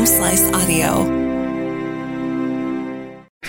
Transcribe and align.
Home 0.00 0.06
Slice 0.06 0.50
Audio. 0.54 1.04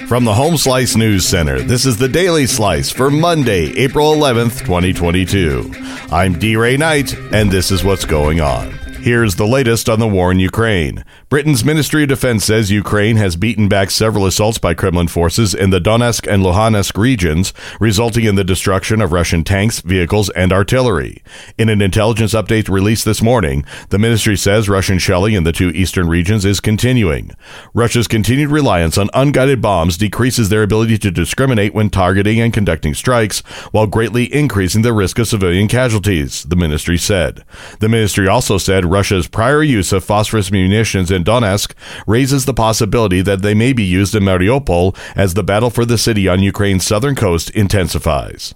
From 0.06 0.25
the 0.25 0.33
Home 0.33 0.58
Slice 0.58 0.98
News 0.98 1.25
Center, 1.25 1.62
this 1.62 1.85
is 1.85 1.96
the 1.96 2.09
Daily 2.09 2.46
Slice 2.46 2.92
for 2.92 3.09
Monday, 3.09 3.72
April 3.77 4.14
11th, 4.14 4.59
2022. 4.66 5.72
I'm 6.11 6.37
D. 6.37 6.58
Ray 6.58 6.75
Knight, 6.75 7.16
and 7.32 7.50
this 7.50 7.72
is 7.72 7.85
what's 7.85 8.04
going 8.04 8.41
on. 8.41 8.70
Here's 9.00 9.36
the 9.36 9.48
latest 9.48 9.88
on 9.88 10.00
the 10.00 10.09
war 10.09 10.29
in 10.29 10.39
Ukraine. 10.39 11.06
Britain's 11.32 11.63
Ministry 11.63 12.04
of 12.04 12.09
Defense 12.09 12.43
says 12.43 12.71
Ukraine 12.71 13.16
has 13.16 13.38
beaten 13.38 13.70
back 13.70 13.89
several 13.89 14.25
assaults 14.25 14.57
by 14.57 14.73
Kremlin 14.73 15.07
forces 15.07 15.54
in 15.54 15.70
the 15.70 15.80
Donetsk 15.80 16.30
and 16.30 16.43
Luhansk 16.43 16.98
regions, 16.98 17.54
resulting 17.80 18.25
in 18.25 18.36
the 18.36 18.43
destruction 18.43 19.00
of 19.00 19.13
Russian 19.13 19.45
tanks, 19.45 19.80
vehicles, 19.80 20.30
and 20.31 20.52
artillery. 20.52 21.23
In 21.57 21.70
an 21.70 21.81
intelligence 21.81 22.34
update 22.34 22.67
released 22.67 23.05
this 23.05 23.21
morning, 23.21 23.63
the 23.91 23.98
ministry 23.98 24.36
says 24.36 24.67
Russian 24.67 24.99
shelling 24.99 25.34
in 25.34 25.45
the 25.45 25.54
two 25.54 25.70
eastern 25.70 26.09
regions 26.09 26.44
is 26.44 26.59
continuing. 26.59 27.31
Russia's 27.73 28.09
continued 28.09 28.50
reliance 28.50 28.98
on 28.98 29.09
unguided 29.13 29.61
bombs 29.61 29.95
decreases 29.95 30.50
their 30.50 30.63
ability 30.63 30.98
to 30.98 31.11
discriminate 31.11 31.73
when 31.73 31.89
targeting 31.89 32.41
and 32.41 32.53
conducting 32.53 32.94
strikes, 32.94 33.39
while 33.72 33.88
greatly 33.88 34.25
increasing 34.36 34.81
the 34.81 34.91
risk 34.91 35.17
of 35.17 35.30
civilian 35.30 35.70
casualties, 35.70 36.44
the 36.44 36.58
ministry 36.58 36.98
said. 36.98 37.45
The 37.80 37.88
ministry 37.88 38.27
also 38.27 38.58
said 38.58 38.84
Russia's 38.84 39.30
prior 39.30 39.63
use 39.63 39.94
of 39.94 40.03
phosphorus 40.03 40.52
munitions 40.52 41.09
in 41.09 41.20
Donetsk 41.23 41.73
raises 42.07 42.45
the 42.45 42.53
possibility 42.53 43.21
that 43.21 43.41
they 43.41 43.53
may 43.53 43.73
be 43.73 43.84
used 43.84 44.16
in 44.16 44.23
Mariupol 44.23 44.98
as 45.16 45.34
the 45.34 45.44
battle 45.44 45.70
for 45.70 45.85
the 45.85 45.97
city 45.97 46.27
on 46.27 46.44
Ukraine's 46.44 46.85
southern 46.85 47.16
coast 47.16 47.49
intensifies. 47.52 48.53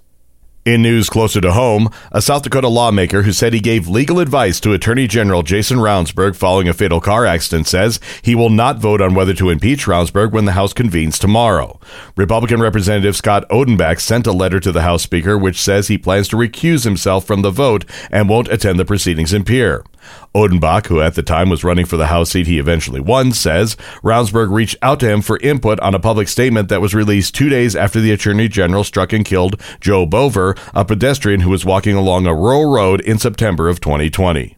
In 0.66 0.82
news 0.82 1.08
closer 1.08 1.40
to 1.42 1.52
home, 1.52 1.90
a 2.10 2.20
South 2.20 2.42
Dakota 2.42 2.66
lawmaker 2.66 3.22
who 3.22 3.30
said 3.32 3.52
he 3.52 3.60
gave 3.60 3.86
legal 3.86 4.18
advice 4.18 4.58
to 4.58 4.72
Attorney 4.72 5.06
General 5.06 5.44
Jason 5.44 5.78
Ravnsborg 5.78 6.34
following 6.34 6.68
a 6.68 6.74
fatal 6.74 7.00
car 7.00 7.24
accident 7.24 7.68
says 7.68 8.00
he 8.20 8.34
will 8.34 8.50
not 8.50 8.78
vote 8.78 9.00
on 9.00 9.14
whether 9.14 9.32
to 9.34 9.48
impeach 9.48 9.84
Ravnsborg 9.84 10.32
when 10.32 10.44
the 10.44 10.58
House 10.58 10.72
convenes 10.72 11.20
tomorrow. 11.20 11.78
Republican 12.16 12.60
Representative 12.60 13.14
Scott 13.14 13.48
Odenbach 13.48 14.00
sent 14.00 14.26
a 14.26 14.32
letter 14.32 14.58
to 14.58 14.72
the 14.72 14.82
House 14.82 15.04
Speaker 15.04 15.38
which 15.38 15.62
says 15.62 15.86
he 15.86 15.96
plans 15.96 16.26
to 16.26 16.36
recuse 16.36 16.82
himself 16.82 17.24
from 17.24 17.42
the 17.42 17.52
vote 17.52 17.84
and 18.10 18.28
won't 18.28 18.48
attend 18.48 18.80
the 18.80 18.84
proceedings 18.84 19.32
in 19.32 19.44
Pierre. 19.44 19.84
Odenbach, 20.34 20.86
who 20.86 21.00
at 21.00 21.14
the 21.14 21.22
time 21.22 21.48
was 21.48 21.64
running 21.64 21.86
for 21.86 21.96
the 21.96 22.06
House 22.06 22.30
seat 22.30 22.46
he 22.46 22.58
eventually 22.58 23.00
won, 23.00 23.32
says 23.32 23.76
Ravnsborg 24.02 24.50
reached 24.50 24.76
out 24.82 25.00
to 25.00 25.08
him 25.08 25.22
for 25.22 25.38
input 25.38 25.80
on 25.80 25.94
a 25.94 26.00
public 26.00 26.28
statement 26.28 26.68
that 26.68 26.80
was 26.80 26.94
released 26.94 27.34
two 27.34 27.48
days 27.48 27.74
after 27.74 28.00
the 28.00 28.12
Attorney 28.12 28.48
General 28.48 28.84
struck 28.84 29.12
and 29.12 29.24
killed 29.24 29.60
Joe 29.80 30.06
Boever, 30.06 30.56
a 30.74 30.84
pedestrian 30.84 31.40
who 31.40 31.50
was 31.50 31.64
walking 31.64 31.96
along 31.96 32.26
a 32.26 32.34
rural 32.34 32.70
road 32.70 33.00
in 33.00 33.18
September 33.18 33.68
of 33.68 33.80
2020. 33.80 34.56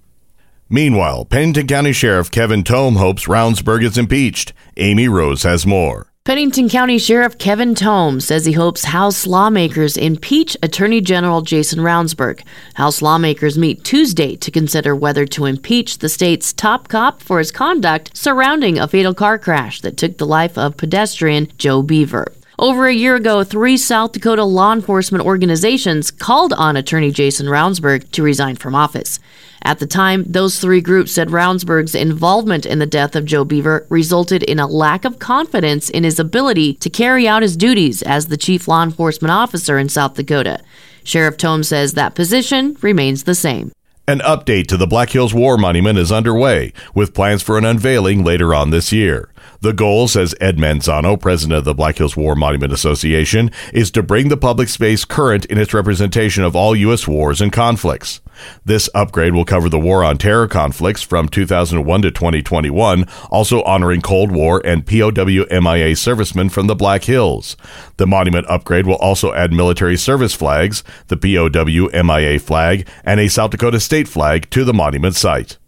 Meanwhile, 0.70 1.24
Pennington 1.24 1.66
County 1.66 1.92
Sheriff 1.92 2.30
Kevin 2.30 2.62
Thom 2.62 2.96
hopes 2.96 3.26
Ravnsborg 3.26 3.82
is 3.82 3.96
impeached. 3.96 4.52
Amy 4.76 5.08
Rose 5.08 5.42
has 5.44 5.66
more. 5.66 6.07
Pennington 6.28 6.68
County 6.68 6.98
Sheriff 6.98 7.38
Kevin 7.38 7.74
Thom 7.74 8.20
says 8.20 8.44
he 8.44 8.52
hopes 8.52 8.84
House 8.84 9.26
lawmakers 9.26 9.96
impeach 9.96 10.58
Attorney 10.62 11.00
General 11.00 11.40
Jason 11.40 11.78
Ravnsborg. 11.78 12.42
House 12.74 13.00
lawmakers 13.00 13.56
meet 13.56 13.82
Tuesday 13.82 14.36
to 14.36 14.50
consider 14.50 14.94
whether 14.94 15.24
to 15.24 15.46
impeach 15.46 16.00
the 16.00 16.08
state's 16.10 16.52
top 16.52 16.88
cop 16.88 17.22
for 17.22 17.38
his 17.38 17.50
conduct 17.50 18.14
surrounding 18.14 18.78
a 18.78 18.86
fatal 18.86 19.14
car 19.14 19.38
crash 19.38 19.80
that 19.80 19.96
took 19.96 20.18
the 20.18 20.26
life 20.26 20.58
of 20.58 20.76
pedestrian 20.76 21.50
Joe 21.56 21.82
Boever. 21.82 22.26
Over 22.60 22.88
a 22.88 22.92
year 22.92 23.14
ago, 23.14 23.44
three 23.44 23.76
South 23.76 24.10
Dakota 24.10 24.42
law 24.42 24.72
enforcement 24.72 25.24
organizations 25.24 26.10
called 26.10 26.52
on 26.52 26.76
attorney 26.76 27.12
Jason 27.12 27.46
Ravnsborg 27.46 28.10
to 28.10 28.22
resign 28.24 28.56
from 28.56 28.74
office. 28.74 29.20
At 29.62 29.78
the 29.78 29.86
time, 29.86 30.24
those 30.24 30.58
three 30.58 30.80
groups 30.80 31.12
said 31.12 31.28
Ravnsborg's 31.28 31.94
involvement 31.94 32.66
in 32.66 32.80
the 32.80 32.86
death 32.86 33.14
of 33.14 33.26
Joe 33.26 33.44
Boever 33.44 33.86
resulted 33.90 34.42
in 34.42 34.58
a 34.58 34.66
lack 34.66 35.04
of 35.04 35.20
confidence 35.20 35.88
in 35.88 36.02
his 36.02 36.18
ability 36.18 36.74
to 36.74 36.90
carry 36.90 37.28
out 37.28 37.42
his 37.42 37.56
duties 37.56 38.02
as 38.02 38.26
the 38.26 38.36
chief 38.36 38.66
law 38.66 38.82
enforcement 38.82 39.30
officer 39.30 39.78
in 39.78 39.88
South 39.88 40.14
Dakota. 40.14 40.60
Sheriff 41.04 41.36
Thom 41.36 41.62
says 41.62 41.92
that 41.92 42.16
position 42.16 42.76
remains 42.80 43.22
the 43.22 43.36
same. 43.36 43.70
An 44.08 44.18
update 44.20 44.66
to 44.68 44.76
the 44.76 44.86
Black 44.86 45.10
Hills 45.10 45.34
War 45.34 45.58
Monument 45.58 45.98
is 45.98 46.10
underway, 46.10 46.72
with 46.92 47.14
plans 47.14 47.42
for 47.42 47.56
an 47.56 47.64
unveiling 47.64 48.24
later 48.24 48.52
on 48.52 48.70
this 48.70 48.90
year. 48.90 49.28
The 49.60 49.72
goal, 49.72 50.08
says 50.08 50.34
Ed 50.40 50.56
Manzano, 50.56 51.20
president 51.20 51.58
of 51.58 51.64
the 51.64 51.74
Black 51.74 51.98
Hills 51.98 52.16
War 52.16 52.34
Monument 52.34 52.72
Association, 52.72 53.50
is 53.72 53.90
to 53.92 54.02
bring 54.02 54.28
the 54.28 54.36
public 54.36 54.68
space 54.68 55.04
current 55.04 55.44
in 55.46 55.58
its 55.58 55.74
representation 55.74 56.44
of 56.44 56.54
all 56.54 56.76
U.S. 56.76 57.08
wars 57.08 57.40
and 57.40 57.52
conflicts. 57.52 58.20
This 58.64 58.88
upgrade 58.94 59.34
will 59.34 59.44
cover 59.44 59.68
the 59.68 59.78
war 59.78 60.04
on 60.04 60.18
terror 60.18 60.46
conflicts 60.46 61.02
from 61.02 61.28
2001 61.28 62.02
to 62.02 62.10
2021, 62.10 63.04
also 63.30 63.62
honoring 63.62 64.00
Cold 64.00 64.30
War 64.30 64.62
and 64.64 64.86
POW 64.86 65.46
MIA 65.50 65.96
servicemen 65.96 66.48
from 66.48 66.66
the 66.66 66.76
Black 66.76 67.04
Hills. 67.04 67.56
The 67.96 68.06
monument 68.06 68.46
upgrade 68.48 68.86
will 68.86 68.96
also 68.96 69.32
add 69.32 69.52
military 69.52 69.96
service 69.96 70.34
flags, 70.34 70.84
the 71.08 71.16
POW 71.16 71.88
MIA 72.02 72.38
flag, 72.38 72.88
and 73.04 73.20
a 73.20 73.28
South 73.28 73.50
Dakota 73.50 73.80
state 73.80 74.08
flag 74.08 74.48
to 74.50 74.64
the 74.64 74.74
monument 74.74 75.16
site. 75.16 75.58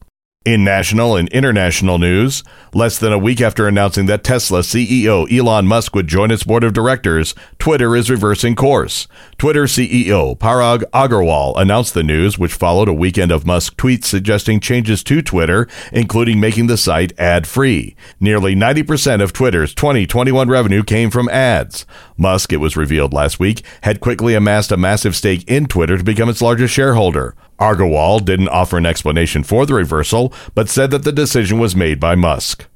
In 0.47 0.65
national 0.65 1.17
and 1.17 1.29
international 1.29 1.99
news, 1.99 2.43
less 2.73 2.97
than 2.97 3.13
a 3.13 3.19
week 3.19 3.43
after 3.43 3.69
announcing 3.69 4.07
that 4.07 4.25
Tesla 4.25 4.61
CEO 4.61 5.31
Elon 5.31 5.67
Musk 5.67 5.95
would 5.95 6.09
join 6.09 6.31
its 6.31 6.45
board 6.45 6.65
of 6.65 6.73
directors, 6.73 7.35
Twitter 7.59 7.95
is 7.95 8.09
reversing 8.09 8.57
course. 8.57 9.07
Twitter 9.37 9.65
CEO 9.65 10.35
Parag 10.39 10.83
Agrawal 10.95 11.53
announced 11.61 11.93
the 11.93 12.03
news, 12.03 12.39
which 12.39 12.55
followed 12.55 12.89
a 12.89 12.95
weekend 12.95 13.31
of 13.31 13.45
Musk 13.45 13.77
tweets 13.77 14.07
suggesting 14.07 14.61
changes 14.61 15.05
to 15.05 15.21
Twitter, 15.21 15.69
including 15.93 16.41
making 16.41 16.69
the 16.69 16.79
site 16.79 17.13
ad 17.19 17.47
free. 17.47 17.95
Nearly 18.19 18.57
90% 18.57 19.23
of 19.23 19.35
Twitter's 19.35 19.75
2021 19.75 20.49
revenue 20.49 20.83
came 20.83 21.11
from 21.11 21.29
ads. 21.29 21.85
Musk, 22.17 22.51
it 22.51 22.57
was 22.57 22.79
revealed 22.79 23.13
last 23.13 23.39
week, 23.41 23.63
had 23.83 24.01
quickly 24.01 24.35
amassed 24.35 24.73
a 24.73 24.79
massive 24.79 25.15
stake 25.15 25.45
in 25.47 25.67
Twitter 25.67 25.99
to 25.99 26.05
become 26.05 26.31
its 26.31 26.41
largest 26.41 26.73
shareholder. 26.73 27.37
Agrawal 27.61 28.25
didn't 28.25 28.49
offer 28.49 28.79
an 28.79 28.87
explanation 28.87 29.43
for 29.43 29.67
the 29.67 29.75
reversal, 29.75 30.33
but 30.55 30.69
said 30.69 30.91
that 30.91 31.05
the 31.05 31.13
decision 31.13 31.59
was 31.59 31.77
made 31.77 32.01
by 32.01 32.15
Musk. 32.15 32.67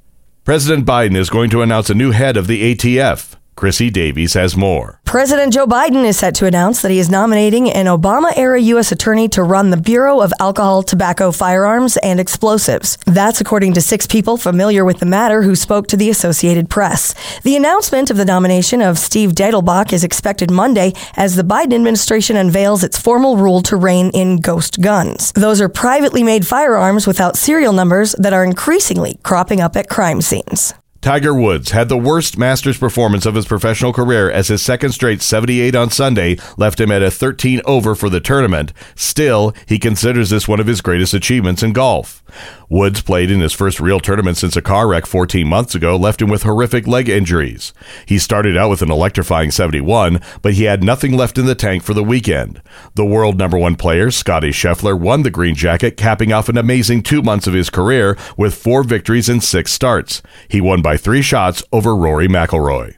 President 0.45 0.87
Biden 0.87 1.17
is 1.17 1.31
going 1.31 1.49
to 1.51 1.63
announce 1.63 1.89
a 1.89 1.95
new 1.95 2.11
head 2.11 2.37
of 2.37 2.47
the 2.47 2.75
ATF. 2.75 3.37
Chrissy 3.57 3.91
Davies 3.91 4.35
has 4.35 4.57
more. 4.57 5.01
President 5.05 5.53
Joe 5.53 5.67
Biden 5.67 6.05
is 6.05 6.19
set 6.19 6.35
to 6.37 6.47
announce 6.47 6.83
that 6.83 6.91
he 6.91 6.99
is 6.99 7.09
nominating 7.09 7.71
an 7.71 7.87
Obama 7.87 8.37
era 8.37 8.61
U.S. 8.61 8.91
attorney 8.91 9.29
to 9.29 9.45
run 9.45 9.71
the 9.71 9.77
Bureau 9.77 10.21
of 10.21 10.33
Alcohol, 10.41 10.83
Tobacco, 10.83 11.31
Firearms, 11.31 11.97
and 11.99 12.19
Explosives. 12.19 12.99
That's 13.07 13.41
according 13.41 13.75
to 13.75 13.81
six 13.81 14.07
people 14.09 14.37
familiar 14.37 14.85
with 14.85 14.99
the 14.99 15.07
matter 15.07 15.43
who 15.43 15.55
spoke 15.55 15.87
to 15.89 15.97
the 15.97 16.11
Associated 16.11 16.69
Press. 16.69 17.15
The 17.43 17.55
announcement 17.55 18.11
of 18.11 18.17
the 18.17 18.25
nomination 18.25 18.83
of 18.83 18.99
Steve 18.99 19.31
Dettelbach 19.31 19.93
is 19.93 20.03
expected 20.03 20.51
Monday 20.51 20.93
as 21.17 21.37
the 21.37 21.45
Biden 21.45 21.75
administration 21.75 22.37
unveils 22.37 22.83
its 22.83 22.99
formal 22.99 23.37
rule 23.37 23.63
to 23.63 23.77
rein 23.77 24.11
in 24.15 24.41
ghost 24.41 24.81
guns. 24.81 25.31
Those 25.33 25.61
are 25.61 25.69
privately 25.69 26.25
made 26.25 26.45
firearms 26.47 27.07
without 27.07 27.37
serial 27.37 27.73
numbers 27.73 28.17
that 28.19 28.33
are 28.33 28.45
increasingly 28.45 29.21
cropping 29.23 29.61
up 29.61 29.77
at 29.77 29.89
crime 29.89 30.21
scenes. 30.21 30.75
Tiger 31.05 31.35
Woods 31.35 31.73
had 31.73 31.91
the 31.91 31.99
worst 31.99 32.39
Masters 32.39 32.79
performance 32.79 33.27
of 33.27 33.35
his 33.35 33.45
professional 33.45 33.93
career 33.93 34.31
as 34.31 34.49
his 34.49 34.63
second 34.63 34.93
straight 34.93 35.21
78 35.21 35.77
on 35.77 35.91
Sunday 35.91 36.39
left 36.57 36.81
him 36.81 36.91
at 36.91 37.03
a 37.03 37.11
13 37.11 37.61
over 37.67 37.95
for 37.95 38.09
the 38.09 38.21
tournament. 38.21 38.73
Still, 38.95 39.53
he 39.67 39.79
considers 39.79 40.31
this 40.31 40.49
one 40.49 40.61
of 40.61 40.67
his 40.67 40.81
greatest 40.81 41.13
achievements 41.13 41.63
in 41.63 41.75
golf. 41.75 42.23
Woods 42.71 43.03
played 43.03 43.31
in 43.31 43.41
his 43.41 43.53
first 43.53 43.81
real 43.81 44.01
tournament 44.01 44.37
since 44.37 44.57
a 44.57 44.63
car 44.63 44.89
wreck 44.89 45.07
14 45.07 45.47
months 45.47 45.75
ago 45.75 45.95
left 45.97 46.23
him 46.23 46.29
with 46.29 46.43
horrific 46.43 46.87
leg 46.87 47.09
injuries. 47.09 47.73
He 48.07 48.19
started 48.19 48.57
out 48.57 48.71
with 48.71 48.83
an 48.83 48.91
electrifying 48.91 49.51
71, 49.51 50.21
but 50.41 50.55
he 50.55 50.65
had 50.65 50.83
nothing 50.83 51.17
left 51.17 51.39
in 51.39 51.47
the 51.47 51.55
tank 51.55 51.83
for 51.83 51.95
the 51.95 52.03
weekend. 52.03 52.63
The 52.95 53.05
world 53.05 53.39
number 53.39 53.59
one 53.59 53.77
player, 53.77 54.11
Scottie 54.11 54.51
Scheffler, 54.51 54.99
won 54.99 55.23
the 55.23 55.31
green 55.31 55.55
jacket, 55.55 55.97
capping 55.97 56.33
off 56.33 56.49
an 56.49 56.59
amazing 56.59 57.03
two 57.03 57.23
months 57.23 57.47
of 57.47 57.55
his 57.55 57.71
career 57.71 58.17
with 58.37 58.55
four 58.55 58.83
victories 58.83 59.29
and 59.29 59.43
six 59.43 59.71
starts. 59.71 60.23
He 60.49 60.61
won 60.61 60.83
by 60.95 60.99
three 60.99 61.23
shots 61.23 61.61
over 61.73 61.97
Rory 61.97 62.29
McIlroy. 62.29 62.95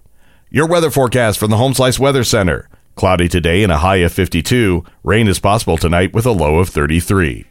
Your 0.50 0.66
weather 0.66 0.90
forecast 0.90 1.38
from 1.38 1.50
the 1.50 1.56
Home 1.56 1.72
Slice 1.72 1.98
Weather 1.98 2.24
Center. 2.24 2.68
Cloudy 2.94 3.26
today 3.26 3.62
and 3.62 3.72
a 3.72 3.78
high 3.78 4.04
of 4.04 4.12
52. 4.12 4.84
Rain 5.02 5.28
is 5.28 5.38
possible 5.38 5.78
tonight 5.78 6.12
with 6.12 6.26
a 6.26 6.30
low 6.30 6.58
of 6.58 6.68
33. 6.68 7.46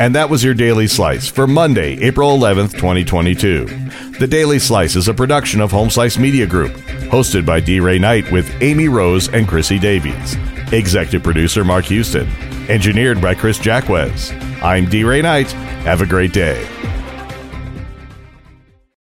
And 0.00 0.12
that 0.16 0.28
was 0.28 0.42
your 0.42 0.54
Daily 0.54 0.88
Slice 0.88 1.28
for 1.28 1.46
Monday, 1.46 2.00
April 2.02 2.36
11th, 2.36 2.72
2022. 2.72 3.66
The 4.18 4.26
Daily 4.26 4.58
Slice 4.58 4.96
is 4.96 5.06
a 5.06 5.14
production 5.14 5.60
of 5.60 5.70
Home 5.70 5.88
Slice 5.88 6.18
Media 6.18 6.44
Group, 6.44 6.72
hosted 7.12 7.46
by 7.46 7.60
D. 7.60 7.78
Ray 7.78 8.00
Knight 8.00 8.32
with 8.32 8.50
Amy 8.60 8.88
Rose 8.88 9.28
and 9.28 9.46
Chrissy 9.46 9.78
Davies. 9.78 10.36
Executive 10.72 11.22
producer 11.22 11.64
Mark 11.64 11.84
Houston. 11.84 12.26
Engineered 12.68 13.20
by 13.22 13.36
Chris 13.36 13.60
Jacquez. 13.60 14.32
I'm 14.64 14.86
D. 14.86 15.04
Ray 15.04 15.22
Knight. 15.22 15.52
Have 15.86 16.00
a 16.00 16.06
great 16.06 16.32
day. 16.32 16.77